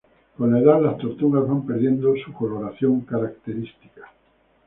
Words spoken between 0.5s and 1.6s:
la edad las tortugas